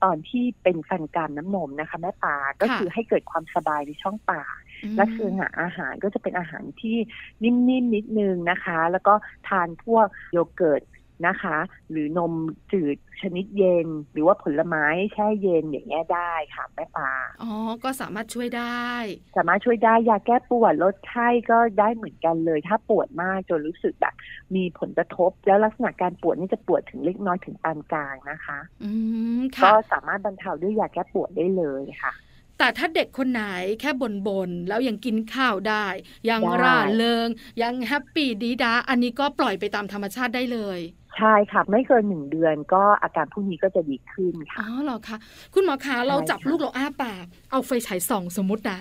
[0.03, 4.57] ตอนที่เป็นฟันกรามน้ำนมนะคะ แม่ปลาก็คือให้เกิดความสบายในช่องปาก
[4.99, 6.97] ลักษณะอาหารก็จะเป็นอาหารที่
[7.43, 9.13] นิ่มๆนิดนึงนะคะ แล้วก็
[9.47, 10.83] ทานพวกโยเกิร์ต
[11.27, 11.57] นะคะ
[11.91, 12.33] หรือนม
[12.71, 17.11] จืดชนิดเย็น หรือว่าผลไม้แช่เย็นอย่างเงี้ยได้ค่ะแม่ปลา
[17.43, 17.51] อ๋อ
[17.83, 18.87] ก็สามารถช่วยได้
[19.35, 24.13] สามารถช่วยได้ยาแก้ปวดลดไข้ก็ได้เหมือนกันเลย ถ้าปวดมากจนรู้สึกแบบ
[24.55, 28.91] มีผลกระทบ แล้วลักษณะการปวดนี่จะปวดถึงเล็กน้อยถึงปานกลางนะคะ อื
[29.37, 32.13] มก็สามารถบรรเทาด้วยยาแก้ปวดได้เลยค่ะ
[32.57, 33.43] แต่ถ้าเด็กคนไหน
[33.79, 35.85] แค่บ่นบนแล้วยังกินข้าวได้
[36.29, 37.27] ยังร่าเริง
[37.61, 40.79] ยังแฮปปี้ดีดาอันนี้ก็ปล่อยไปตามธรรมชาติได้เลย
[41.17, 45.17] ใช่ค่ะ ไม่เกินหนึ่งเดือนก็อาการพวกนี้ก็จะดีขึ้นค่ะอ๋อเหรอคะ
[45.53, 48.79] คุณหมอคะเราจับลูกเราอ้าปาก เอาไฟฉายส่องสมมตินะ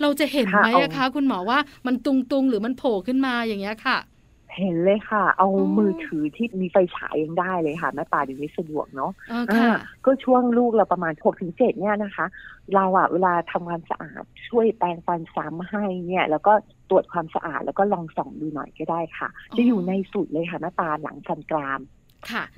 [0.00, 3.98] เราจะเห็นไหมคะ คุณหมอว่ามันตุงตุงหรือมันโผล่ขึ้นมาอย่างเงี้ยค่ะ
[4.58, 9.12] เห็นเลยค่ะ เอามือถือที่มีไฟฉายยังได้เลยค่ะแม่ป่าดีนี้สะดวกเนาะ
[10.04, 12.26] ก็ช่วงลูกเราประมาณหกถึงเจ็ดเนี่ยนะคะ
[12.74, 16.52] เราอะเวลาทำความสะอาดช่วยแปรงฟันซ้ำให้เนี่ย แล้วก็
[16.90, 21.80] ตรวจความสะอาดแล้วก็ลองส่องดูหน่อยก็ได้ค่ะ จะอยู่ในสุดเลยค่ะแม่ตาหลังฟันกราม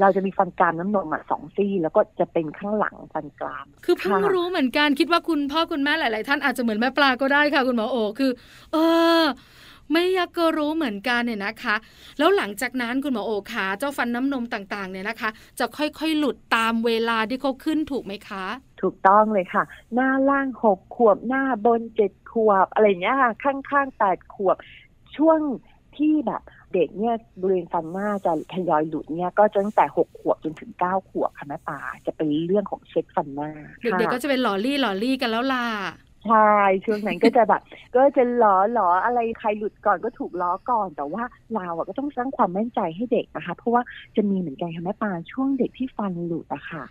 [0.01, 8.31] เราจะมีฟันกรามน้ำนมอะสองซี่ แล้วก็จะเป็นข้างหลังฟันกราม คือเพิ่งรู้เหมือนกันคิดว่าคุณพ่อคุณแม่หลาย ๆ ท่านอาจจะเหมือนแม่ปลาก็ได้ค่ะ คุณหมอโอคือ
[8.73, 8.77] เอ
[9.21, 9.23] อ
[9.93, 11.77] ไม่อยากก็รู้เหมือนกันเนี่ยนะคะ
[12.19, 18.45] แล้วหลังจากนั้นคุณหมอโอขาเจ้าฟันน้ำนมต่างๆเนี่ยนะคะ จะค่อยๆหลุดตามเวลาที่เขาขึ้นถูกไหมคะ
[18.83, 19.63] ถูกต้องเลยค่ะ
[19.95, 24.57] หน้าล่างหกขวบหน้าบนเจ็ดขวบ อะไรเงี้ยค่ะ ข้างๆแปดขวบ
[25.17, 25.41] ช่วง
[25.97, 26.43] ที่แบบ
[26.75, 33.51] เด็กเนี่ยบริเวณฟันหน้าจะทยอยหลุดเนี่ยก็ตั้งแต่หกขวบจนถึงเก้าขวบค่ะแม่ป่าจะเป็นเรื่องของเช็คฟันหน้า
[33.83, 35.65] เด็กๆก็จะเป็นหล่อรี่หล่อรี่กันแล้วล่ะ
[36.27, 36.53] ใช่
[36.85, 37.63] ช่วงนั้นก็จะแบบ
[37.95, 41.23] ก็จะล้อล้ออะไรใครหลุดก่อนก็ถูกล้อก่อน แต่ว่า
[41.55, 43.83] เราอะก็ต้องสร้างความมั่นใจให้เด็กนะคะ เพราะว่า
[44.17, 46.83] จะมีเหมือนกันค่ะแม่ปาช่วงเด็กที่ฟันหลุดอะค่ะ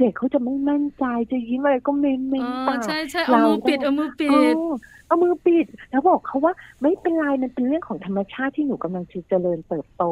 [0.00, 4.56] เด็กเขาจะไม่มั่นใจจะยิ้มอะไรก็เม้นเม้นปากใช่ใช่เอามือปิดเอามือปิด
[5.08, 6.52] เอามือปิดแล้วบอกเขาว่า
[6.82, 10.04] ไม่เป็นไรมันเป็นเรื่องของธรรมชาติที่หนูกำลังจะเจริญเติบโต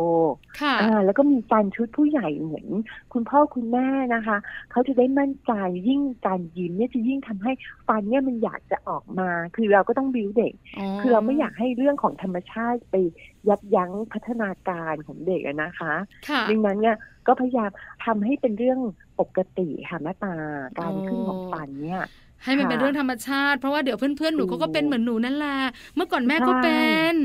[0.61, 2.67] ค่ะอ่าแล้วก็มีฟันชุดผู้ใหญ่เหมือน
[3.13, 4.37] คุณพ่อคุณแม่นะคะ
[4.71, 5.53] เขาจะได้มั่นใจ
[5.89, 7.53] ยิ่งการยิ้มเนี่ยจะยิ่งทำให้
[7.89, 10.53] ฟันเนี่ยมันอยากจะออกมา คือเราก็ต้องบิวเด็ก
[11.01, 12.95] คือเราไม่อยากให้เรื่องของธรรมชาติไป
[13.49, 15.93] ยับยั้งพัฒนาการของเด็กนะคะ
[16.51, 17.71] ดังนั้นเนี่ยก็พยายาม
[18.05, 18.81] ทำให้เป็นเรื่อง
[19.21, 20.35] ปกติค่ะแม่ตา
[20.79, 22.05] การขึ้นของฟันเนี่ย
[22.45, 25.59] ให้มันเป็นเรื่องธรรมชาติ เพราะว่าเดี๋ยวเพื่อนๆหนูเขาก็เป็นเหมือนหนูนั่นแหละ
[25.97, 26.83] เมื่อก่อนแม่ก็เป็
[27.15, 27.17] น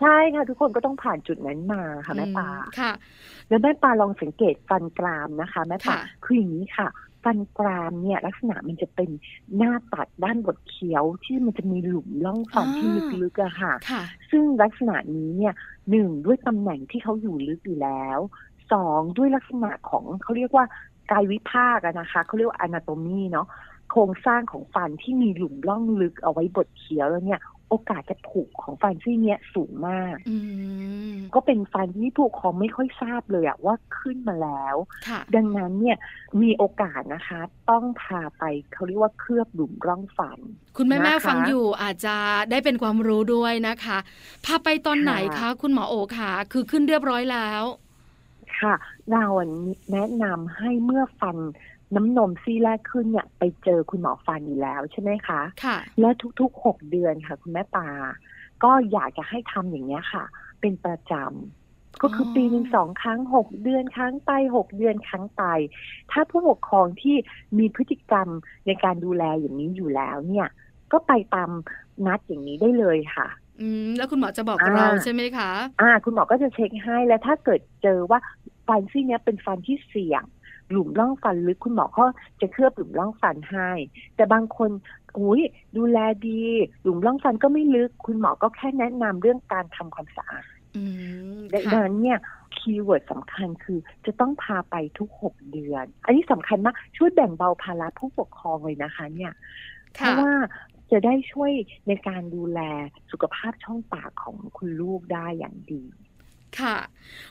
[0.00, 2.92] ใช่ค่ะ ทุกคนก็ต้องผ่านจุดนั้นมาค่ะแม่ปาค่ะ
[3.48, 6.88] แล้วแม่ปาลองสังเกตฟันกรามนะคะ แม่ปาคืออย่างนี้ค่ะ
[7.24, 9.10] ฟันกรามเนี่ยลักษณะมันจะเป็น
[9.56, 12.88] หน้าตัดด้านบดเคี้ยวที่มันจะมีหลุมร่องฟันที่
[13.22, 13.72] ลึกๆอะค่ะ
[14.30, 15.54] ซึ่งลักษณะนี้เนี่ย
[15.90, 18.18] หนึ่งด้วยตำแหน่งที่เขาอยู่ลึกอยู่แล้ว
[18.72, 20.64] สองด้วยลักษณะของเขาเรียกว่า
[21.10, 23.46] กายวิภาคนะคะเขาเรียกว่าอนาโตมีเนาะ
[23.90, 27.40] โครงสร้างของฟันที่มีหลุมร่องลึกเอาไว้บดเคี้ยวแล้วเนี่ย
[27.74, 30.16] โอกาสจะผุของฟันซี่เนี้ยสูงมาก
[31.34, 34.76] ก็เป็นฟันที่ผู้คองไม่ค่อยทราบเลยอะว่าขึ้นมาแล้ว
[35.36, 35.96] ดังนั้นเนี่ย
[36.42, 40.38] มีโอกาสนะคะ ต้องพาไปเขาเรียกว่าเคลือบหลุมร่องฟัน
[40.76, 42.16] คุณแม่แม่ฟังอยู่อาจจะ
[42.50, 43.98] ได้เป็นความรู้ด้วยนะคะ
[44.44, 47.62] พาไปตอนไหนคะ คุณหมอโอคะคือขึ้นเรียบร้อยแล้ว
[48.60, 48.74] ค่ะ
[49.12, 49.24] เรา
[49.92, 51.36] แนะนำให้เมื่อฟัน
[51.94, 57.88] น้ำนมซี่แรกขึ้นเนี่ยไปเจอคุณหมอฟันอยู่แล้วใช่ไหมคะ ค่ะ และทุกๆหกเดือนค่ะ คุณแม่ปา
[58.64, 60.24] ก็อยากจะให้ทำอย่างนี้ค่ะ
[60.60, 65.42] เป็นประจำก็คือปีหนึ่งสองครั้งหกเดือนครั้งไปหกเดือนครั้งไป
[66.10, 67.16] ถ้าผู้ปกครองที่
[67.58, 68.28] มีพฤติกรรม
[68.66, 70.48] ในการดูแลอย่างนี้อยู่แล้วเนี่ย
[70.92, 71.50] ก็ไปตาม
[72.06, 73.28] นัดอย่างนี้ได้เลยค่ะ
[73.60, 78.18] อืมแล้วคุณหมอจะบอกเราใช่ไหมคะ อ่า คุณหมอก็จะเช็คให้ แล้วถ้าเกิดเจอว่า
[78.66, 80.22] ฟันซี่เนี้ยเป็นฟันที่เสี่ยง
[80.70, 82.06] หลุมร่องฟันลึกคุณหมอก็
[82.40, 83.70] จะเคลือบหลุมร่องฟันให้
[84.16, 84.70] แต่บางคน
[85.18, 85.42] อุ้ย
[85.76, 85.98] ดูแล
[86.28, 86.42] ดี
[86.82, 90.44] หลุมร่องฟันก็ไม่ลึก คุณหมอก็แค่แนะนำเรื่องการทำความสะอาด
[91.54, 92.18] ดังนั้นเนี่ย
[92.56, 99.32] keyword สำคัญคือจะต้องพาไปทุกหกเดือน อันนี้สำคัญมากช่วยแบ่งเบาภาระผู้ปกครองเลยนะคะ เนี่ย
[99.94, 100.32] เพราะว่า
[100.90, 101.52] จะได้ช่วย
[101.88, 102.60] ในการดูแล
[103.10, 105.84] สุขภาพช่องปากของคุณลูกได้อย่างดี
[106.60, 106.76] ค่ะ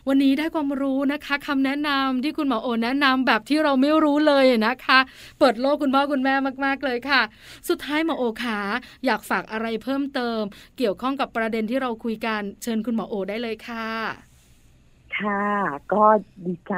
[0.07, 4.99] วันนี้ได้ความรู้นะคะคำแนะนำที่คุณหมอโอแนะนำแบบที่เราไม่รู้เลยนะคะ
[5.39, 7.21] เปิดโลกคุณพ่อคุณแม่มาก ๆ เลยค่ะ
[7.69, 8.59] สุดท้ายหมอโอขา
[9.05, 10.41] อยากฝากอะไรเพิ่มเติม
[10.77, 13.87] เกี่ยวข้องกับประเด็นที่เราคุยกัน เชิญคุณหมอโอได้เลยค่ะ
[15.17, 15.43] ค่ะ
[15.93, 16.03] ก็
[16.45, 16.73] ดีใจ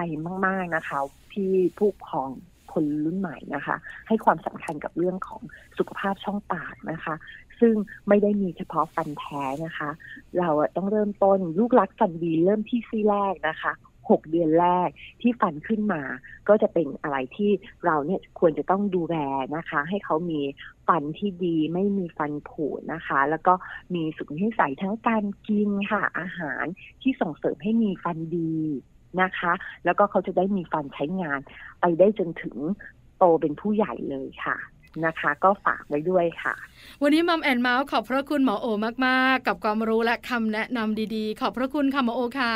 [0.45, 0.99] มาก ๆ นะคะ
[1.33, 2.29] ที่ผู้ปกครอง
[2.71, 3.75] คนรุ่นใหม่นะคะ
[4.07, 5.41] ให้ความสำคัญกับเรื่องของ
[5.77, 7.15] สุขภาพช่องปากนะคะ
[7.59, 7.75] ซึ่ง
[8.07, 9.89] ไม่ได้มีเฉพาะฟันแท้นะคะ
[10.39, 13.73] เราต้องเริ่มต้นลูกรักฟันดีเริ่มที่ซี่แรกนะคะ
[14.09, 14.89] หกเดือนแรก
[15.21, 16.01] ที่ฟันขึ้นมา
[16.47, 17.51] ก็จะเป็นอะไรที่
[17.85, 19.17] เราเนี่ยควรจะต้องดูแล
[19.55, 20.41] นะคะ ให้เขามี
[20.87, 23.53] ฟันที่ดีไม่มีฟันผุนะคะ แล้วก็
[23.95, 26.65] มีสุขนิสัยทั้งการกินค่ะ อาหาร
[27.01, 28.55] ที่ส่งเสริมให้มีฟันดี
[29.21, 29.53] นะคะ
[29.85, 31.39] แล้วก็เขาจะได้มีฟันใช้งาน
[31.81, 32.55] ไปได้จนถึง
[33.17, 34.57] โตเป็นผู้ใหญ่เลยค่ะ
[35.05, 36.53] นะคะ ก็ฝากไว้ด้วยค่ะ
[37.01, 38.67] วันนี้มัมแอนเมาส์ขอบพระคุณหมอโอ
[39.05, 42.55] มากๆ กับความรู้และคำแนะนำดีๆ ขอบพระคุณค่ะหมอโอค่ะ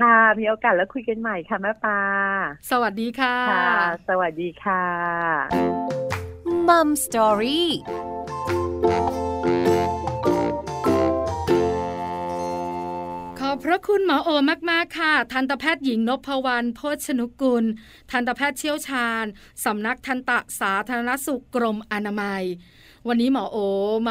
[0.00, 2.00] ค่ะ มีโอกาสแล้วคุยกันใหม่ค่ะแม่ปลา
[2.70, 3.76] สวัสดีค่ะค่ะ
[4.08, 4.84] สวัสดีค่ะ
[6.68, 7.68] มัมสตอรี่
[13.64, 14.30] พระคุณหมอโอ
[14.70, 17.64] มากๆค่ะ ทันตแพทย์หญิงนพวรรณโพชนุกุล
[18.10, 19.24] ทันตแพทย์เชี่ยวชาญ
[19.64, 22.44] สำนักทันตสาธารณสุขกรมอนามัย
[23.08, 23.58] วันนี้หมอโอ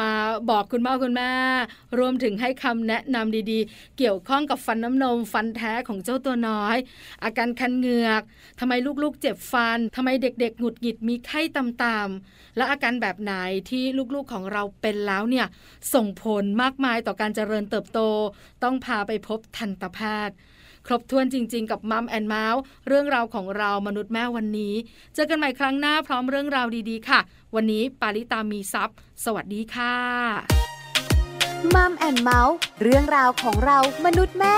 [0.00, 0.10] มา
[0.50, 1.30] บอกคุณพ่อคุณแม่
[1.98, 6.76] รวมถึงให้คำแนะนำดีๆ เกี่ยวข้องกับฟันน้ำนม ฟันแท้ของเจ้าตัวน้อย
[7.24, 8.22] อาการคันเหงือก
[8.60, 13.32] ทำไมลูกๆ เจ็บฟันทำไมเด็กๆหงุดหงิดมีไข้ต่ำๆและอาการแบบไหน
[13.70, 13.84] ที่
[14.14, 15.46] ลูกๆของเราเป็นแล้วเนี่ย
[15.94, 18.00] ส่งผลมากมายต่อการเจริญเติบโต
[18.62, 20.36] ต้องพาไปพบทันตแพทย์
[20.86, 24.74] ครบถ้วนจริง ๆ กับมัมแอนเมาส์เรื่องราวของเรามนุษย์แม่วันนี้
[25.14, 27.20] เจอกันใหม่ครั้งหน้าพร้อมเรื่องราวดีๆ ค่ะ
[27.54, 29.94] วันนี้ปาริตามีซัพ์สวัสดีค่ะ
[31.74, 34.56] มัมแอนเมาส์เรื่องราวของเรามนุษย์แม่